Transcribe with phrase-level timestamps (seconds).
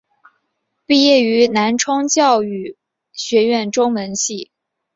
[0.87, 2.75] 毕业于南充教育
[3.13, 4.49] 学院中文系。